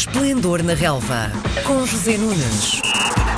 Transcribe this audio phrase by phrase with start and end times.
[0.00, 1.30] Esplendor na Relva,
[1.62, 2.80] com José Nunes.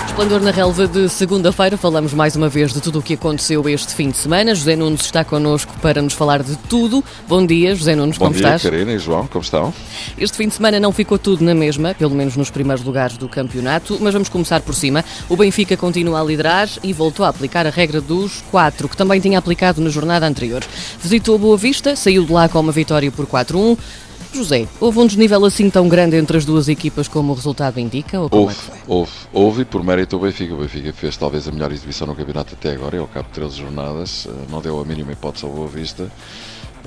[0.07, 3.93] Esplendor na relva de segunda-feira, falamos mais uma vez de tudo o que aconteceu este
[3.93, 4.55] fim de semana.
[4.55, 7.03] José Nunes está connosco para nos falar de tudo.
[7.27, 8.63] Bom dia, José Nunes, Bom como dia, estás?
[8.63, 9.75] Karina e João, como estão?
[10.17, 13.29] Este fim de semana não ficou tudo na mesma, pelo menos nos primeiros lugares do
[13.29, 15.05] campeonato, mas vamos começar por cima.
[15.29, 19.19] O Benfica continua a liderar e voltou a aplicar a regra dos quatro, que também
[19.19, 20.63] tinha aplicado na jornada anterior.
[21.03, 23.77] Visitou a Boa Vista, saiu de lá com uma vitória por 4-1.
[24.35, 28.19] José, houve um desnível assim tão grande entre as duas equipas como o resultado indica?
[28.21, 28.79] Ou é Houve, foi?
[28.87, 30.55] houve, houve e por mérito do Benfica.
[30.55, 33.35] O Benfica fez talvez a melhor exibição no campeonato até agora, é ao cabo de
[33.35, 36.11] 13 jornadas, eh, não deu a mínima hipótese ao Boa Vista.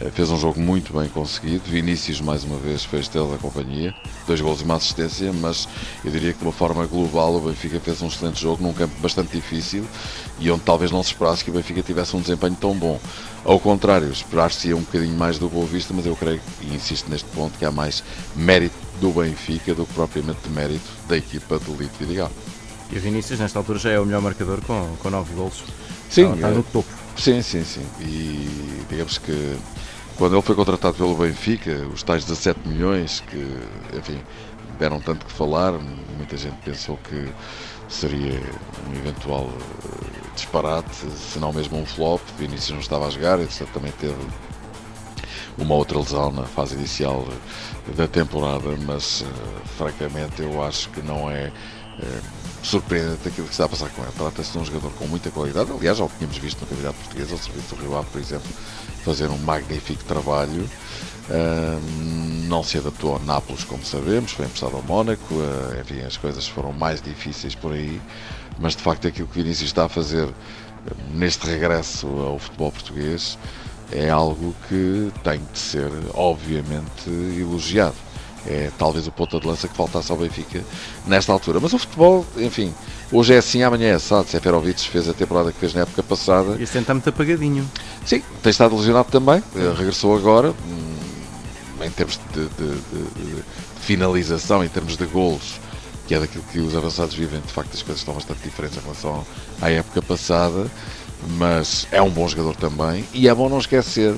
[0.01, 1.63] Eh, Fez um jogo muito bem conseguido.
[1.65, 3.93] Vinícius, mais uma vez, fez dele da companhia.
[4.27, 5.67] Dois golos e uma assistência, mas
[6.03, 8.93] eu diria que de uma forma global o Benfica fez um excelente jogo num campo
[8.99, 9.85] bastante difícil
[10.39, 12.99] e onde talvez não se esperasse que o Benfica tivesse um desempenho tão bom.
[13.43, 17.29] Ao contrário, esperar-se um bocadinho mais do Boa Vista, mas eu creio, e insisto neste
[17.29, 18.03] ponto, que há mais
[18.35, 22.31] mérito do Benfica do que propriamente de mérito da equipa do Lito Vidigal.
[22.91, 25.63] E o Vinícius, nesta altura, já é o melhor marcador com, com 9 golos.
[26.09, 26.89] Sim, está, está no topo.
[27.15, 27.85] Sim, sim, sim.
[27.99, 29.57] E digamos que
[30.17, 33.57] quando ele foi contratado pelo Benfica, os tais 17 milhões que,
[33.97, 34.21] enfim,
[34.79, 35.73] deram tanto que falar,
[36.17, 37.27] muita gente pensou que
[37.87, 38.41] seria
[38.89, 42.21] um eventual eh, disparate, se não mesmo um flop.
[42.37, 44.15] Vinícius não estava a jogar, ele também teve
[45.57, 47.25] uma outra lesão na fase inicial
[47.95, 51.51] da temporada, mas eh, francamente eu acho que não é
[51.99, 52.21] eh,
[52.65, 54.11] surpreendente aquilo que está a passar com ele.
[54.17, 57.31] Trata-se de um jogador com muita qualidade, aliás, já o tínhamos visto no Campeonato Português,
[57.31, 58.49] ao serviço do Rio Ave, por exemplo,
[59.03, 60.67] fazer um magnífico trabalho.
[61.29, 61.79] Ah,
[62.47, 66.47] não se adaptou ao Nápoles, como sabemos, foi emprestado ao Mónaco, ah, enfim, as coisas
[66.47, 68.01] foram mais difíceis por aí,
[68.59, 70.27] mas de facto aquilo que Vinícius está a fazer
[71.13, 73.37] neste regresso ao futebol português
[73.91, 77.95] é algo que tem de ser, obviamente, elogiado.
[78.47, 80.63] É talvez o ponta de lança que faltasse ao Benfica
[81.07, 81.59] nesta altura.
[81.59, 82.73] Mas o futebol, enfim,
[83.11, 84.27] hoje é assim, amanhã é assado.
[84.29, 86.55] Seferovic fez a temporada que fez na época passada.
[86.59, 87.69] E este ano está muito apagadinho.
[88.05, 93.43] Sim, tem estado lesionado também, eh, regressou agora, hum, em termos de, de- de- de
[93.81, 95.59] finalização, em termos de golos,
[96.07, 98.81] que é daquilo que os avançados vivem, de facto as coisas estão bastante diferentes em
[98.81, 99.25] relação
[99.61, 100.67] à época passada,
[101.37, 104.13] mas é um bom jogador também, e é bom não esquecer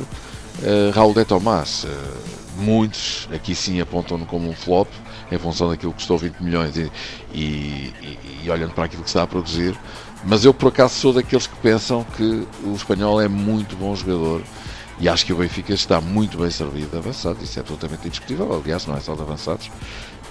[0.63, 1.85] eh, Raul de Tomás.
[1.87, 4.87] Eh, muitos aqui sim apontam-no como um flop,
[5.31, 6.91] em função daquilo que custou 20 milhões e,
[7.33, 9.75] e- e- e olhando para aquilo que está a produzir,
[10.23, 14.41] mas eu por acaso sou daqueles que pensam que o espanhol é muito bom jogador
[14.99, 18.51] e acho que o Benfica está muito bem servido de avançados, isso é absolutamente indiscutível,
[18.53, 19.69] aliás, não é só de avançados.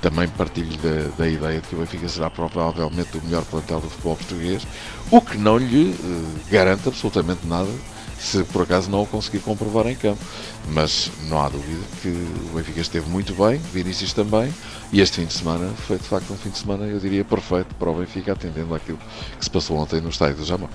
[0.03, 3.89] Também partilho da, da ideia de que o Benfica será provavelmente o melhor plantel do
[3.89, 4.67] futebol português,
[5.11, 7.71] o que não lhe eh, garante absolutamente nada
[8.19, 10.23] se por acaso não o conseguir comprovar em campo.
[10.69, 14.53] Mas não há dúvida que o Benfica esteve muito bem, Vinícius também,
[14.93, 17.75] e este fim de semana foi de facto um fim de semana, eu diria, perfeito
[17.77, 18.99] para o Benfica, atendendo àquilo
[19.39, 20.69] que se passou ontem no estádio do Jamão.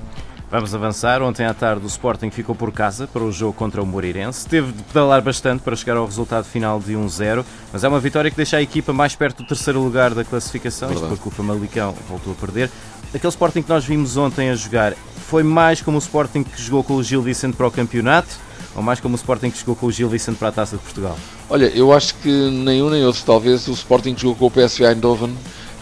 [0.52, 1.22] Vamos avançar.
[1.22, 4.46] Ontem à tarde o Sporting ficou por casa para o jogo contra o Moreirense.
[4.46, 8.30] Teve de pedalar bastante para chegar ao resultado final de 1-0, mas é uma vitória
[8.30, 11.96] que deixa a equipa mais perto do terceiro lugar da classificação, isto porque o Famalicão
[12.10, 12.70] voltou a perder.
[13.14, 14.94] Aquele Sporting que nós vimos ontem a jogar
[15.26, 18.36] foi mais como o Sporting que jogou com o Gil Vicente para o campeonato
[18.76, 20.84] ou mais como o Sporting que jogou com o Gil Vicente para a Taça de
[20.84, 21.18] Portugal?
[21.50, 25.34] Olha, eu acho que nenhum nem outro, talvez o Sporting jogou com o PSV Eindhoven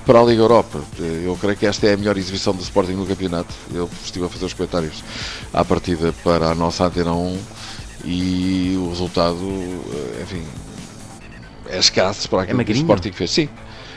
[0.09, 0.79] para a Liga Europa.
[0.99, 3.53] Eu creio que esta é a melhor exibição do Sporting no campeonato.
[3.71, 5.03] Eu estive a fazer os comentários
[5.53, 7.37] à partida para a nossa Antena 1
[8.05, 10.43] e o resultado, eh, enfim,
[11.67, 12.75] é escasso para aquilo que o?
[12.75, 13.29] Sporting fez.
[13.29, 13.49] Sim,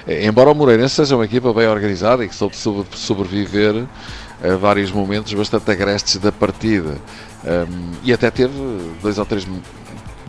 [0.07, 3.87] Eh, embora o Moreirense seja uma equipa bem organizada e que soube sobre- sobreviver
[4.43, 6.99] a vários momentos bastante agrestes da partida.
[7.45, 8.53] Um, e até teve
[9.01, 9.47] dois ou três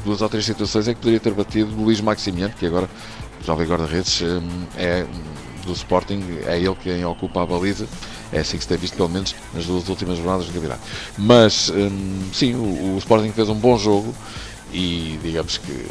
[0.05, 2.87] duas ou três situações em que poderia ter batido Luís Maximiano, que agora,
[3.43, 4.41] jovem guarda-redes, hum,
[4.77, 5.05] é
[5.65, 7.87] do Sporting, é ele quem ocupa a baliza.
[8.31, 10.81] É assim que se tem visto, pelo menos, nas duas últimas jornadas do campeonato.
[11.17, 14.13] Mas, hum, sim, o, o Sporting fez um bom jogo
[14.71, 15.87] e, digamos que,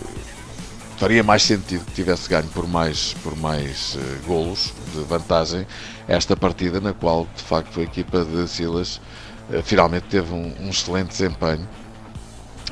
[1.03, 5.67] faria mais sentido que tivesse ganho por mais, por mais eh, golos de vantagem
[6.07, 9.01] esta partida, na qual, de facto, a equipa de Silas
[9.51, 11.69] eh, finalmente teve um, um excelente desempenho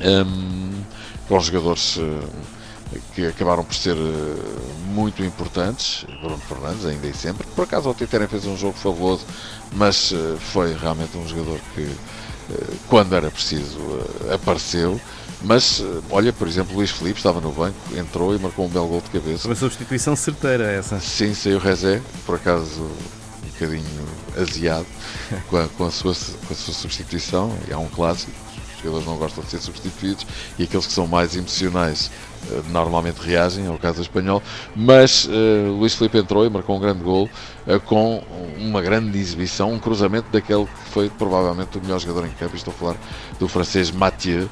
[0.01, 0.81] hum,
[1.27, 2.29] com jogadores eh,
[3.15, 7.95] que acabaram por ser eh, muito importantes, Bruno Fernandes ainda e sempre, por acaso o
[7.95, 9.25] Titerem fez um jogo fabuloso,
[9.73, 13.79] mas eh, foi realmente um jogador que eh, quando era preciso
[14.33, 15.01] apareceu,
[15.43, 19.01] mas olha, por exemplo, Luís Felipe estava no banco, entrou e marcou um belo gol
[19.01, 19.49] de cabeça.
[19.49, 21.01] Uma substituição certeira essa.
[21.01, 24.07] Sim, saiu o Rezé, por acaso um bocadinho
[24.37, 24.87] aziado
[25.49, 26.15] com a, com a sua,
[26.47, 28.33] com a sua substituição, é um clássico,
[28.83, 30.27] jogadores não gostam de ser substituídos
[30.59, 32.11] e aqueles que são mais emocionais
[32.51, 34.43] uh, normalmente reagem, ao caso do espanhol.
[34.75, 37.29] Mas uh, Luís Felipe entrou e marcou um grande gol
[37.85, 38.23] com
[38.59, 42.57] uma grande exibição, um cruzamento daquele que foi provavelmente o melhor jogador em campo.
[42.57, 42.97] Estou a falar
[43.39, 44.49] do francês Mathieu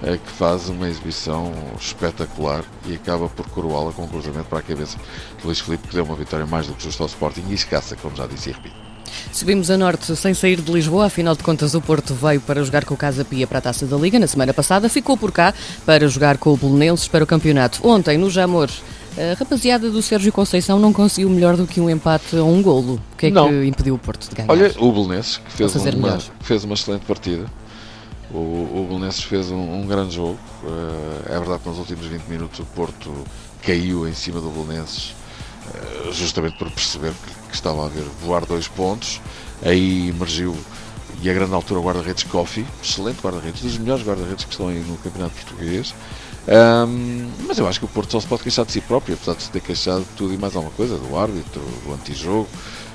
[0.00, 4.96] que faz uma exibição espetacular e acaba por coroá-la com um cruzamento para a cabeça
[5.38, 7.96] de Luís Felipe, que deu uma vitória mais do que justa ao Sporting e escassa,
[7.96, 8.89] como já disse e repito.
[9.32, 12.84] Subimos a norte sem sair de Lisboa, afinal de contas o Porto veio para jogar
[12.84, 15.54] com o Casa Pia para a Taça da Liga na semana passada, ficou por cá
[15.84, 17.86] para jogar com o Bolonenses para o campeonato.
[17.86, 18.70] Ontem, no Jamor,
[19.16, 23.00] a rapaziada do Sérgio Conceição não conseguiu melhor do que um empate a um golo.
[23.12, 23.48] O que é não.
[23.48, 24.50] que impediu o Porto de ganhar?
[24.50, 27.46] Olha, o Bolonenses, que fez uma, fez uma excelente partida,
[28.32, 30.38] o, o Belenenses fez um, um, grande jogo.
[30.62, 33.12] Uh, é verdade que nos últimos 20 minutos o Porto
[33.62, 35.14] caiu em cima do Belenenses, uh,
[36.12, 39.20] justamente por perceber que, que, estava a haver voar dois pontos.
[39.62, 40.56] Aí emergiu,
[41.22, 44.78] e a grande altura, o guarda-redes Coffee, excelente guarda-redes, dos melhores guarda-redes que estão aí
[44.80, 45.94] no Campeonato Português.
[46.48, 49.34] Um, mas eu acho que o Porto só se pode queixar de si próprio, apesar
[49.34, 52.48] de se ter queixado de tudo e mais alguma coisa, do árbitro, do antijogo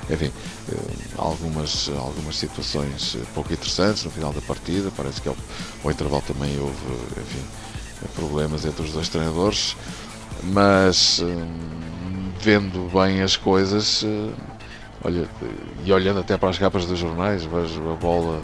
[0.08, 0.30] enfim,
[0.70, 0.76] eh,
[1.16, 4.90] algumas, algumas situações pouco interessantes no final da partida.
[4.96, 5.36] Parece que ao,
[5.84, 6.76] ao intervalo também houve
[7.20, 7.44] enfim,
[8.14, 9.76] problemas entre os dois treinadores,
[10.44, 11.85] mas eh,
[12.46, 14.32] vendo bem as coisas, eh,
[15.02, 15.28] olha,
[15.84, 18.40] e olhando até para as capas dos jornais, vejo a bola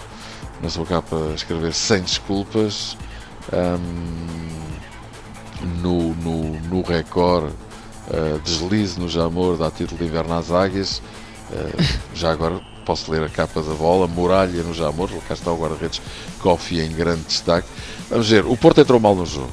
[0.60, 2.96] na sua capa escrever sem desculpas.
[3.52, 4.43] Um,
[5.81, 7.52] no, no, no Record,
[8.08, 11.00] uh, deslize no Jamor, dá título de inverno às águias.
[11.52, 15.56] Eh, já agora posso ler a capa da bola, Muralha no Jamor, cá está o
[15.56, 16.02] guarda-redes
[16.40, 17.69] Kofi em grande destaque.
[18.10, 19.52] Vamos ver, o Porto entrou mal no jogo,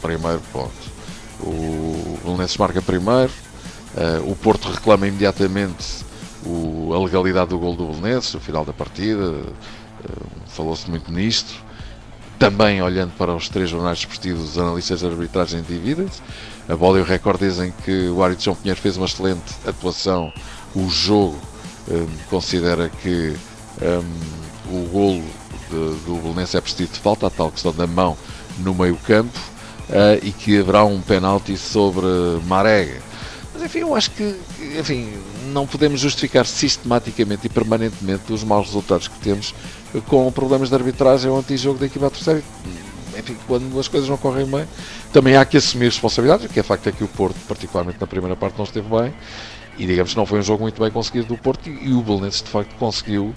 [0.00, 0.88] primeiro ponto.
[1.40, 3.47] O Belenenses marca primeiro, uh,
[4.26, 6.04] o Porto reclama imediatamente
[6.44, 9.52] o, a legalidade do gol do Belenenses, no final da partida, uh,
[10.46, 11.52] falou-se muito nisto.
[12.38, 16.22] Também olhando para os três jornais desportivos, os analistas de arbitragem dividem-se.
[16.68, 20.32] A bola e o recorde dizem que o árbitro João Pinheiro fez uma excelente atuação
[20.74, 21.38] o jogo
[21.90, 23.34] um, considera que
[23.82, 25.24] um, o golo
[25.70, 28.16] de, do Belenense é preciso de falta, a tal questão da mão
[28.58, 29.38] no meio campo
[29.88, 32.06] uh, e que haverá um penalti sobre
[32.46, 33.07] Marega.
[33.68, 34.34] Enfim, eu acho que
[34.78, 35.12] enfim,
[35.52, 39.54] não podemos justificar sistematicamente e permanentemente os maus resultados que temos
[40.06, 42.42] com problemas de arbitragem ou antijogo da equipa adversária.
[43.14, 44.66] Enfim, quando as coisas não correm bem,
[45.12, 48.06] também há que assumir responsabilidades, o que é facto é que o Porto, particularmente na
[48.06, 49.12] primeira parte, não esteve bem
[49.76, 52.40] e digamos que não foi um jogo muito bem conseguido do Porto e o Belenenses
[52.40, 53.34] de facto conseguiu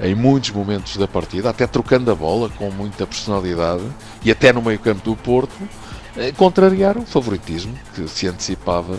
[0.00, 3.84] em muitos momentos da partida, até trocando a bola com muita personalidade
[4.24, 5.54] e até no meio campo do Porto,
[6.16, 8.98] eh, contrariar o favoritismo que se antecipava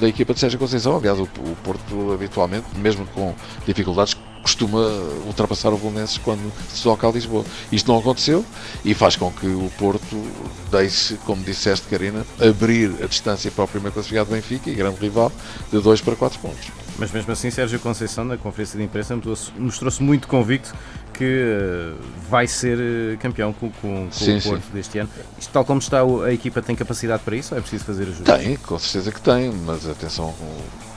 [0.00, 0.96] da equipa de Sérgio Conceição.
[0.96, 3.34] Aliás, o, o Porto habitualmente, mesmo com
[3.66, 4.80] dificuldades, costuma
[5.26, 7.44] ultrapassar o Belenenses quando se toca a Lisboa.
[7.70, 8.44] Isto não aconteceu
[8.84, 10.22] e faz com que o Porto
[10.70, 15.30] deixe, como disseste, Karina, abrir a distância para o primeiro classificado Benfica e grande rival
[15.70, 16.68] de 2 para 4 pontos.
[16.98, 19.18] Mas mesmo assim, Sérgio Conceição, na conferência de imprensa,
[19.56, 20.74] mostrou-se muito convicto
[21.20, 24.72] que uh, vai ser uh, campeão com, com, com sim, o Porto sim.
[24.72, 25.10] deste ano.
[25.38, 28.24] Isto, tal como está, a equipa tem capacidade para isso ou é preciso fazer ajustes?
[28.24, 30.34] Tem, com certeza que tem, mas atenção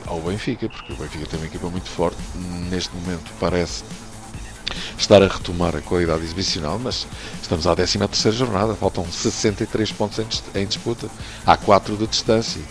[0.08, 2.18] ao Benfica, porque o Benfica tem uma equipa muito forte.
[2.70, 3.84] Neste momento parece
[4.98, 7.06] estar a retomar a qualidade exibicional, mas
[7.42, 11.10] estamos à 13 terceira jornada, faltam 63 pontos em disputa,
[11.46, 12.62] há 4 de distância.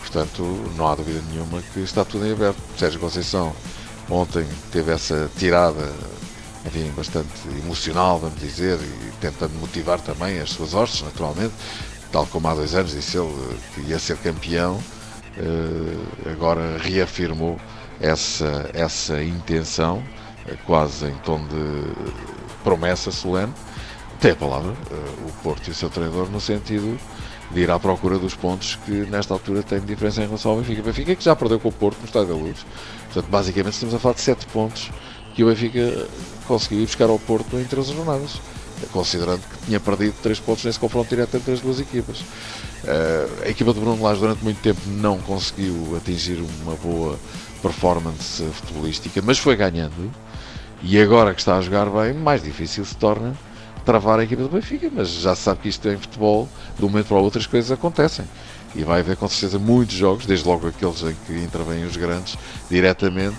[0.00, 0.42] Portanto,
[0.76, 2.56] não há dúvida nenhuma que está tudo em aberto.
[2.78, 3.54] Sérgio Conceição
[4.08, 5.92] ontem teve essa tirada,
[6.66, 7.28] enfim, bastante
[7.62, 11.54] emocional, vamos dizer, e tentando motivar também as suas hostes, naturalmente,
[12.10, 14.80] tal como há dois anos disse ele que ia ser campeão
[15.36, 17.58] eh, agora reafirmou
[18.00, 20.02] essa, essa intenção,
[20.46, 21.94] eh, quase em tom de
[22.62, 23.52] promessa solene.
[24.20, 24.94] Tem a palavra eh,
[25.26, 26.98] o Porto e o seu treinador no sentido
[27.50, 30.82] de ir à procura dos pontos que nesta altura tem diferença em relação ao Benfica.
[30.82, 32.64] Benfica que já perdeu com o Porto no Estádio da Luz.
[33.06, 34.90] Portanto, basicamente estamos a falar de 7 pontos
[35.34, 36.06] que o Benfica
[36.46, 38.40] conseguiu ir buscar ao Porto em 13 jornadas
[38.88, 42.20] considerando que tinha perdido 3 pontos nesse confronto direto entre as duas equipas.
[42.20, 47.18] Uh, a equipa de Bruno Lage durante muito tempo não conseguiu atingir uma boa
[47.60, 50.10] performance futebolística, mas foi ganhando.
[50.82, 53.36] E agora que está a jogar bem, mais difícil se torna
[53.84, 54.90] travar a equipa do Benfica.
[54.92, 57.38] Mas já se sabe que isto é em futebol, de um momento para o outro
[57.38, 58.24] as coisas acontecem.
[58.74, 62.36] E vai haver com certeza muitos jogos, desde logo aqueles em que intervêm os grandes
[62.70, 63.38] diretamente,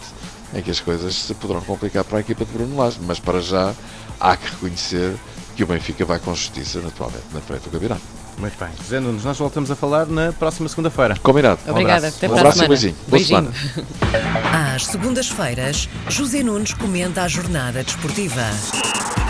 [0.54, 3.00] em que as coisas se poderão complicar para a equipa de Bruno Lage.
[3.06, 3.74] Mas para já
[4.20, 5.16] há que reconhecer
[5.56, 8.02] que o Benfica vai com justiça, naturalmente, na frente do campeonato.
[8.38, 8.70] Muito bem.
[8.82, 11.16] José Nunes, nós voltamos a falar na próxima segunda-feira.
[11.22, 11.60] Combinado.
[11.68, 12.08] Obrigada.
[12.08, 12.96] Um abraço, Até um abraço e beijinho.
[13.08, 13.42] beijinho.
[13.42, 14.74] Boa semana.
[14.76, 18.42] Às segundas-feiras, José Nunes comenta a jornada desportiva.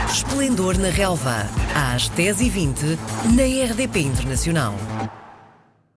[0.10, 2.98] Esplendor na Relva, às 10h20,
[3.36, 4.76] na RDP Internacional.